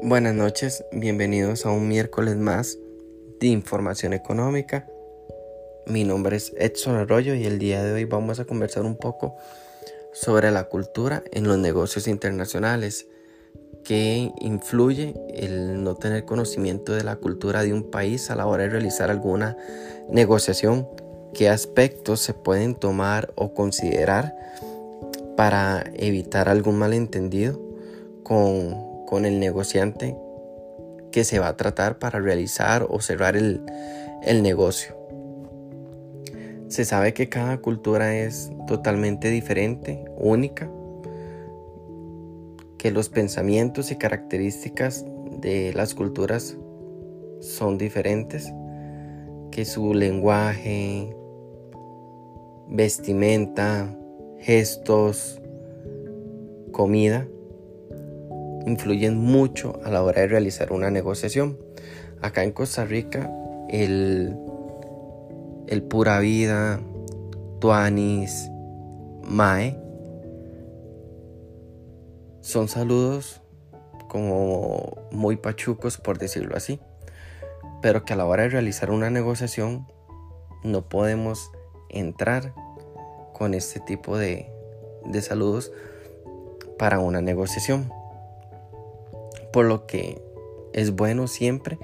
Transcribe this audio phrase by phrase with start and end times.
[0.00, 2.78] Buenas noches, bienvenidos a un miércoles más
[3.40, 4.86] de información económica.
[5.86, 9.34] Mi nombre es Edson Arroyo y el día de hoy vamos a conversar un poco
[10.12, 13.08] sobre la cultura en los negocios internacionales,
[13.84, 18.62] qué influye el no tener conocimiento de la cultura de un país a la hora
[18.62, 19.56] de realizar alguna
[20.08, 20.86] negociación,
[21.34, 24.36] qué aspectos se pueden tomar o considerar
[25.36, 27.60] para evitar algún malentendido
[28.22, 30.18] con con el negociante
[31.10, 33.64] que se va a tratar para realizar o cerrar el,
[34.42, 34.94] negocio.
[36.68, 40.70] Se sabe que cada cultura es totalmente diferente, única,
[42.76, 45.06] que los pensamientos y características
[45.40, 46.58] de las culturas
[47.40, 48.52] son diferentes,
[49.50, 51.16] que su lenguaje,
[52.68, 53.96] vestimenta,
[54.38, 55.40] gestos,
[56.72, 57.26] comida
[58.68, 61.58] influyen mucho a la hora de realizar una negociación.
[62.22, 63.30] Acá en Costa Rica,
[63.68, 64.36] el,
[65.66, 66.80] el pura vida,
[67.60, 68.50] tuanis,
[69.24, 69.78] mae,
[72.40, 73.42] son saludos
[74.08, 76.80] como muy pachucos, por decirlo así,
[77.82, 79.86] pero que a la hora de realizar una negociación
[80.64, 81.50] no podemos
[81.90, 82.54] entrar
[83.34, 84.50] con este tipo de,
[85.04, 85.72] de saludos
[86.78, 87.92] para una negociación
[89.52, 90.20] por lo que
[90.72, 91.78] es bueno siempre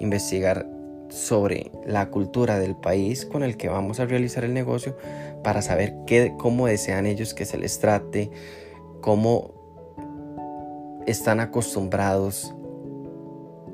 [0.00, 0.68] investigar
[1.08, 4.96] sobre la cultura del país con el que vamos a realizar el negocio
[5.42, 8.30] para saber qué, cómo desean ellos que se les trate,
[9.00, 9.54] cómo
[11.06, 12.52] están acostumbrados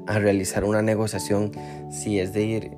[0.07, 1.53] a realizar una negociación,
[1.91, 2.77] si es de ir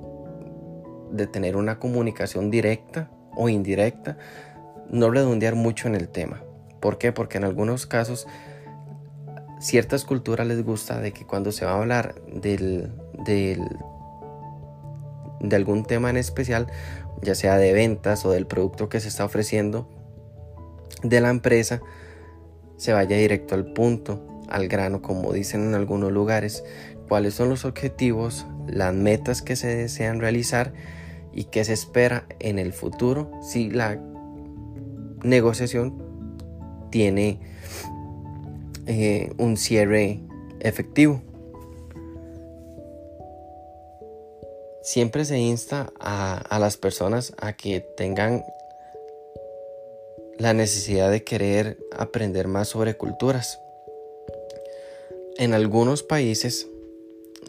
[1.11, 4.17] de tener una comunicación directa o indirecta,
[4.89, 6.43] no redondear mucho en el tema.
[6.79, 7.11] ¿Por qué?
[7.11, 8.27] Porque en algunos casos
[9.59, 12.91] ciertas culturas les gusta de que cuando se va a hablar del,
[13.25, 13.57] de
[15.55, 16.67] algún tema en especial,
[17.21, 19.89] ya sea de ventas o del producto que se está ofreciendo
[21.03, 21.81] de la empresa,
[22.77, 26.63] se vaya directo al punto, al grano, como dicen en algunos lugares,
[27.07, 30.73] cuáles son los objetivos, las metas que se desean realizar
[31.33, 33.99] y qué se espera en el futuro si la
[35.23, 36.03] negociación
[36.91, 37.39] tiene
[38.87, 40.19] eh, un cierre
[40.59, 41.21] efectivo.
[44.81, 48.45] Siempre se insta a, las personas a que tengan
[50.37, 53.59] la necesidad de querer aprender más sobre culturas.
[55.37, 56.67] En algunos países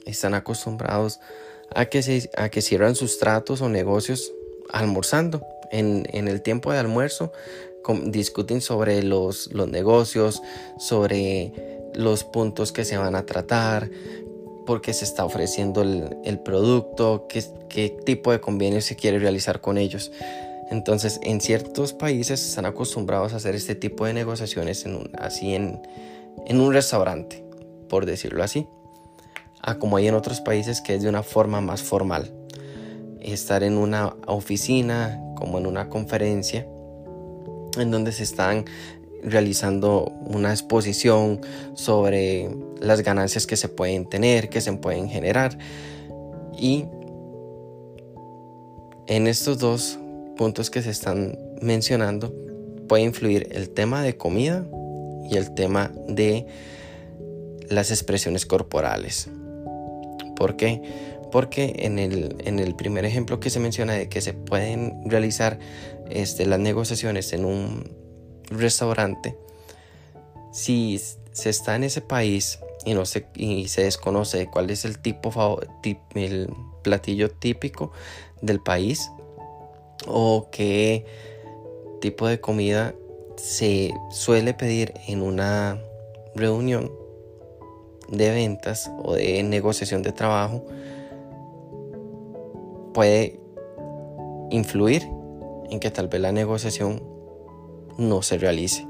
[0.06, 1.20] están acostumbrados
[1.74, 4.32] a que, se, a que cierran sus tratos o negocios
[4.70, 5.46] almorzando.
[5.70, 7.32] En, en, el tiempo de almuerzo
[8.04, 10.42] discuten sobre los, los negocios,
[10.78, 11.52] sobre
[11.94, 13.90] los puntos que se van a tratar,
[14.66, 19.60] por qué se está ofreciendo el, producto, qué, qué, tipo de convenio se quiere realizar
[19.60, 20.12] con ellos.
[20.70, 25.54] Entonces, en ciertos países están acostumbrados a hacer este tipo de negociaciones en un, así
[25.54, 25.80] en,
[26.46, 27.44] en un restaurante,
[27.88, 28.66] por decirlo así,
[29.62, 32.32] a como hay en otros países que es de una forma más formal.
[33.20, 36.66] Estar en una oficina, como en una conferencia,
[37.78, 38.64] en donde se están
[39.22, 41.40] realizando una exposición
[41.74, 45.56] sobre las ganancias que se pueden tener, que se pueden generar.
[46.58, 46.86] Y
[49.06, 49.98] en estos dos
[50.36, 52.34] puntos que se están mencionando
[52.88, 54.66] puede influir el tema de comida
[55.30, 56.46] y el tema de
[57.68, 59.28] las expresiones corporales.
[60.36, 60.82] ¿Por qué?
[61.36, 65.58] Porque en el, en el primer ejemplo que se menciona de que se pueden realizar
[66.08, 67.94] este, las negociaciones en un
[68.44, 69.36] restaurante,
[70.50, 70.98] si
[71.32, 75.60] se está en ese país y, no se, y se desconoce cuál es el tipo
[76.14, 76.48] el
[76.80, 77.92] platillo típico
[78.40, 79.10] del país
[80.06, 81.04] o qué
[82.00, 82.94] tipo de comida
[83.36, 85.78] se suele pedir en una
[86.34, 86.90] reunión
[88.08, 90.64] de ventas o de negociación de trabajo
[92.96, 93.38] puede
[94.48, 95.06] influir
[95.68, 97.02] en que tal vez la negociación
[97.98, 98.88] no se realice.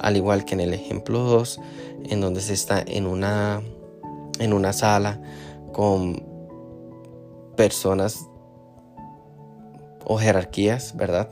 [0.00, 1.60] Al igual que en el ejemplo 2,
[2.04, 3.60] en donde se está en una,
[4.38, 5.20] en una sala
[5.74, 6.24] con
[7.58, 8.26] personas
[10.06, 11.28] o jerarquías, ¿verdad?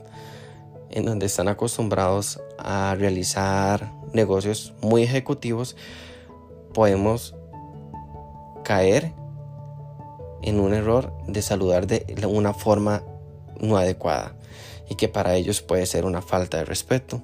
[0.91, 5.75] En donde están acostumbrados a realizar negocios muy ejecutivos,
[6.71, 7.33] podemos
[8.63, 9.11] caer
[10.45, 13.03] en un error de saludar de una forma
[13.59, 14.35] no adecuada
[14.89, 17.21] y que para ellos puede ser una falta de respeto.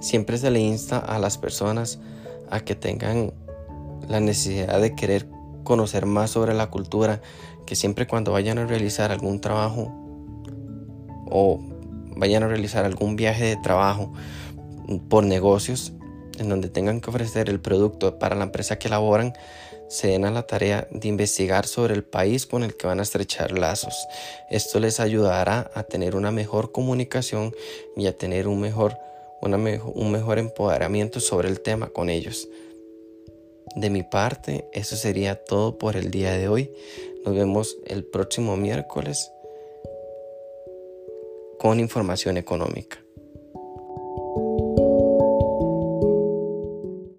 [0.00, 1.98] Siempre se le insta a las personas
[2.50, 3.32] a que tengan
[4.08, 5.28] la necesidad de querer
[5.64, 7.20] conocer más sobre la cultura,
[7.66, 9.92] que siempre cuando vayan a realizar algún trabajo
[11.30, 11.60] o
[12.16, 14.12] vayan a realizar algún viaje de trabajo
[15.08, 15.92] por negocios
[16.38, 19.32] en donde tengan que ofrecer el producto para la empresa que elaboran,
[19.92, 23.02] se den a la tarea de investigar sobre el país con el que van a
[23.02, 23.94] estrechar lazos.
[24.48, 27.54] Esto les ayudará a tener una mejor comunicación
[27.94, 28.96] y a tener un mejor,
[29.42, 32.48] un mejor empoderamiento sobre el tema con ellos.
[33.76, 36.72] De mi parte, eso sería todo por el día de hoy.
[37.26, 39.30] Nos vemos el próximo miércoles
[41.58, 43.01] con información económica.